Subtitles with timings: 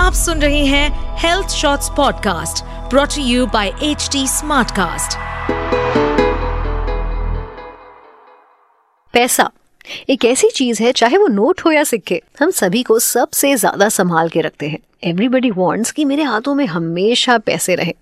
[0.00, 5.16] आप सुन रहे हैं health shorts podcast brought you by H T Smartcast
[9.14, 9.50] पैसा,
[10.08, 13.88] एक ऐसी चीज़ है चाहे वो नोट हो या सिक्के, हम सभी को सबसे ज़्यादा
[13.88, 17.94] संभाल के रखते हैं। एवरीबडी वॉन्ट्स कि मेरे हाथों में हमेशा पैसे रहे।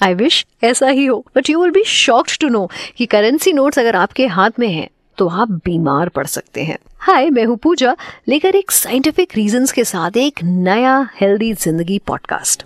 [0.00, 2.68] आई विश ऐसा ही हो but you will be shocked to know
[2.98, 4.88] कि करेंसी नोट्स अगर आपके हाथ में हैं
[5.18, 7.96] तो आप बीमार पड़ सकते हैं। हाय मैं हूँ पूजा
[8.28, 12.64] लेकर एक साइंटिफिक रीजंस के साथ एक नया हेल्दी ज़िंदगी पॉडकास्ट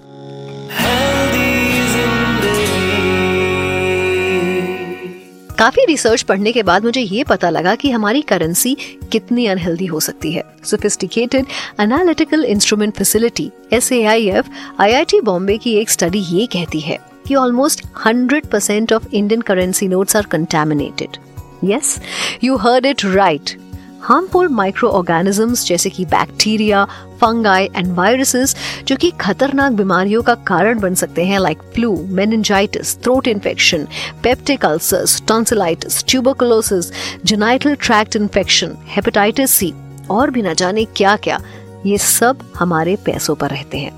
[5.59, 8.77] काफ़ी रिसर्च पढ़ने के बाद मुझे ये पता लगा कि हमारी करेंसी
[9.13, 11.47] कितनी अनहेल्दी हो सकती है। Sophisticated
[11.81, 14.47] analytical instrument facility S A I F
[14.81, 19.15] I I T Bombay की एक स्टडी ये कहती है कि almost 100 percent of
[19.15, 21.17] Indian currency notes are contaminated
[21.65, 21.99] yes
[22.45, 23.59] you heard it right
[24.03, 26.85] harmful micro organisms जैसे कि बैक्टीरिया
[27.21, 32.97] फंगाई एंड वायरसेस जो कि खतरनाक बीमारियों का कारण बन सकते हैं like flu meningitis
[33.03, 33.87] throat infection
[34.23, 36.91] peptic ulcers tonsillitis tuberculosis
[37.25, 39.73] genital tract infection hepatitis C
[40.11, 41.41] और भी ना जाने क्या क्या
[41.87, 43.93] ये सब हमारे पैसों पर रहते हैं।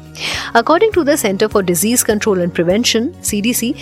[0.56, 3.74] According to the centre for disease control and prevention CDC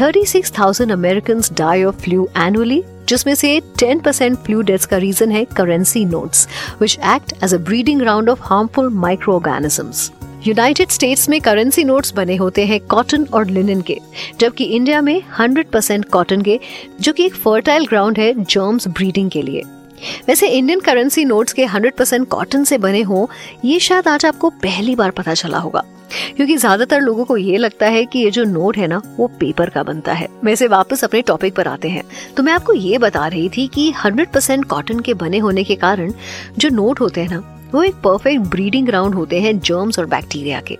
[0.00, 5.44] 36,000 American die of flu annually जिसमें से 10% परसेंट फ्लू डेथ्स का रीजन है
[5.44, 6.48] currency notes
[6.80, 10.10] which act as a breeding ground of harmful micro organisms
[10.46, 13.98] United States में currency notes बने होते हैं cotton और linen के,
[14.40, 16.60] जबकि इंडिया में 100 परसेंट कॉटन के,
[17.00, 19.62] जो कि एक फर्टाइल ग्राउंड है जर्म्स ब्रीडिंग के लिए।
[20.28, 23.26] वैसे इंडियन करेंसी नोट्स के 100 परसेंट कॉटन से बने हों,
[23.64, 25.82] ये शायद आज आपको पहली बार पता चला होगा।
[26.36, 29.70] क्योंकि ज़्यादातर लोगों को ये लगता है कि ये जो नोट है ना, वो पेपर
[29.70, 32.02] का बनता है। वैसे वापस अपने टॉपिक पर आते हैं।
[32.36, 35.76] तो मैं आपको ये बता रही थी कि 100 परसेंट कॉटन के बने होने के
[35.76, 36.12] कारण
[36.58, 40.60] जो नोट होते हैं ना, वो एक परफेक्ट ब्रीडिंग ग्राउंड होते हैं जर्म्स और बैक्टीरिया
[40.60, 40.78] के।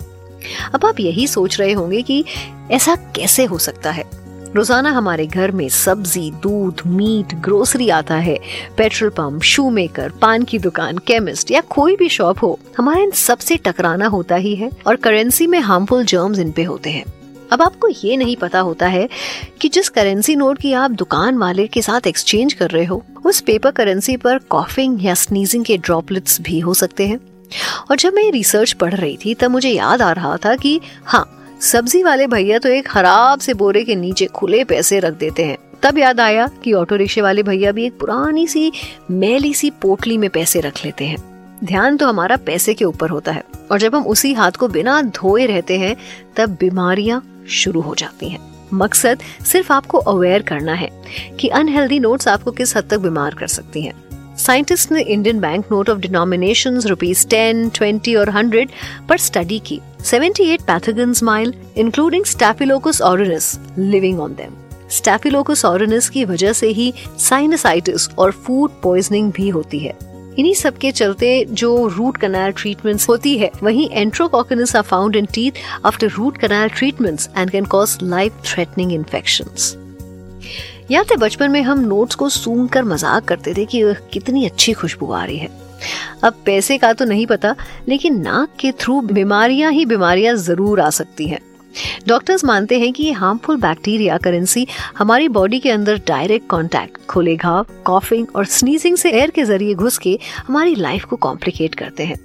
[0.74, 2.24] अब आप यही सोच रहे होंगे कि
[2.70, 4.04] ऐसा कैसे हो सकता है?
[4.54, 8.36] रोज़ाना हमारे घर में सब्ज़ी, दूध, मीट ग्रोसरी आता है।
[8.76, 13.10] पेट्रोल पंप शू मेकर पान की दुकान केमिस्ट या कोई भी शॉप हो, हमारे इन
[13.10, 17.04] सबसे टकराना होता ही है और करेंसी में हार्मफुल जर्म्स इन पे होते हैं।
[17.52, 19.08] अब आपको ये नहीं पता होता है
[19.60, 23.40] कि जिस करेंसी नोट की आप दुकान वाले के साथ एक्सचेंज कर रहे हो, उस
[23.40, 27.20] पेपर करेंसी पर कॉफिंग या स्नीजिंग के ड्रॉपलेट्स भी हो सकते हैं।
[27.90, 31.37] और जब मैं रिसर्च पढ़ रही थी, तब मुझे याद आ रहा था कि हाँ
[31.60, 35.58] सब्ज़ी वाले भैया तो एक खराब से बोरे के नीचे खुले पैसे रख देते हैं।
[35.82, 38.72] तब याद आया कि ऑटो रिक्शे वाले भैया भी एक पुरानी सी,
[39.10, 41.16] मैली सी पोटली में पैसे रख लेते हैं।
[41.64, 45.02] ध्यान तो हमारा पैसे के ऊपर होता है, और जब हम उसी हाथ को बिना
[45.02, 45.96] धोए रहते हैं,
[46.36, 48.40] तब बीमारियाँ शुरू हो जाती हैं।
[48.74, 50.90] मकसद सिर्फ़ आपको अवेयर करना है
[51.40, 54.07] कि अनहेल्दी नोट्स आपको किस हद तक बीमार कर सकती हैं।
[54.38, 58.70] साइंटिस्ट ने Indian bank note of denomination rupees ten twenty और हंड्रेड
[59.08, 61.52] पर स्टडी की। 78 pathogens mile,
[61.84, 63.46] including Staphylococcus aureus
[63.78, 64.52] living on them.
[64.90, 69.98] Staphylococcus aureus की वजह से ही साइनसाइटिस और फ़ूड पॉइजनिंग भी होती है।
[70.38, 75.26] इन्हीं सब के चलते जो रूट कनाल ट्रीटमेंट्स होती है, वहीं enterococcus are found in
[75.26, 75.52] teeth
[75.84, 79.76] after root canal treatments and can cause life threatening infections
[80.90, 83.82] या थे बचपन में हम नोट्स को सूंघ कर मज़ाक करते थे कि
[84.12, 85.48] कितनी अच्छी खुशबू आ रही है।
[86.24, 87.54] अब पैसे का तो नहीं पता,
[87.88, 91.40] लेकिन नाक के थ्रू बीमारियाँ ही बीमारियाँ ज़रूर आ सकती हैं।
[92.08, 94.66] डॉक्टर्स मानते हैं कि ये हार्मफुल बैक्टीरिया करेंसी
[94.98, 99.74] हमारी बॉडी के अंदर डायरेक्ट कांटेक्ट खोले घाव कॉफिंग और स्नीजिंग से एयर के ज़रिए
[99.74, 102.16] घुस के हमारी लाइफ को कॉम्प्लिकेट करते हैं।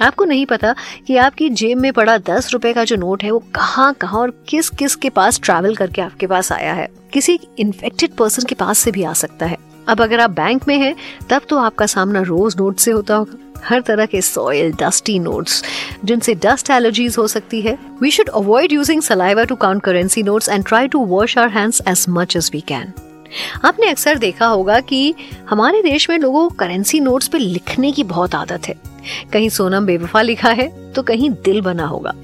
[0.00, 0.74] आपको नहीं पता
[1.06, 4.30] कि आपकी जेब में पड़ा दस रुपए का जो नोट है वो कहाँ कहाँ और
[4.48, 8.78] किस किस के पास ट्रैवल करके आपके पास आया है। किसी इन्फेक्टेड पर्सन के पास
[8.78, 9.56] से भी आ सकता है।
[9.88, 10.94] अब अगर आप बैंक में हैं,
[11.30, 15.62] तब तो आपका सामना रोज नोट से होता होगा। हर तरह के सॉइल डस्टी नोट्स
[16.04, 20.48] जिनसे डस्ट एलर्जीज हो सकती है। We should avoid using saliva to count currency notes
[20.48, 22.92] and try to wash our hands as much as we can
[23.64, 25.14] आपने अक्सर देखा होगा कि
[25.48, 28.74] हमारे देश में लोगों को करेंसी नोट्स पे लिखने की बहुत आदत है।
[29.32, 32.14] कहीं सोनम बेवफा लिखा है तो कहीं दिल बना होगा।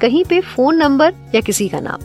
[0.00, 1.98] कहीं पे फ़ोन नंबर या किसी का नाम।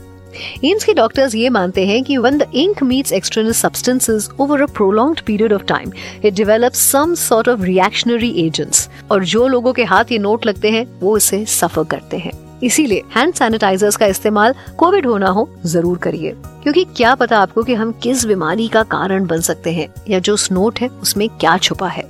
[0.64, 4.70] एम्स के डॉक्टर्स ये मानते हैं कि when the ink meets extraneous substances over a
[4.76, 5.92] prolonged period of time,
[6.24, 8.88] it develops some sort of reactionary agents.
[9.10, 13.02] और जो लोगों के हाथ ये नोट लगते हैं वो इसे सफ़र करते हैं। इसीलिए
[13.16, 16.32] हैंड सैनिटाइजर्स का इस्तेमाल कोविड होना हो, ज़रूर करिए।
[16.62, 20.36] क्योंकि क्या पता आपको कि हम किस बीमारी का कारण बन सकते हैं, या जो
[20.36, 22.04] स्नोट है, उसमें क्या छुपा है।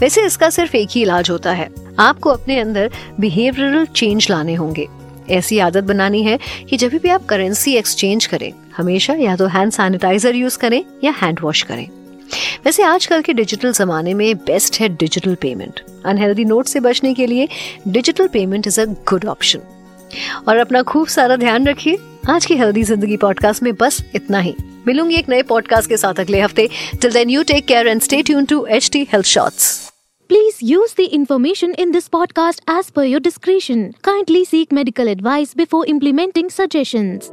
[0.00, 2.90] वैसे इसका सिर्फ़ एक ही इलाज होता है। आपको अपने अंदर
[3.20, 4.88] बिहेवियरल चेंज लाने होंगे।
[5.30, 6.38] ऐसी आदत बनानी है
[6.68, 11.14] कि जब भी आप करेंसी एक्सचेंज करें, हमेशा या तो हैंड सैनिटाइजर यूज़ करें या
[11.22, 11.88] हैंड वॉश करें।
[12.66, 17.26] वैसे आजकल के डिजिटल जमाने में बेस्ट है डिजिटल पेमेंट। अनहेल्दी नोट से बचने के
[17.26, 17.48] लिए
[17.88, 19.60] digital payment is a good option.
[20.48, 21.98] और अपना खूब सारा ध्यान रखिए,
[22.30, 24.54] आज की हेल्दी ज़िंदगी पॉडकास्ट में बस इतना ही।
[24.86, 26.68] मिलूँगी एक नए पॉडकास्ट के साथ अगले हफ़्ते।
[27.02, 29.90] Till then you take care and stay tuned to H T health shots
[30.30, 33.80] Please use the information in this podcast as per your discretion.
[34.08, 37.32] Kindly seek medical advice before implementing suggestions.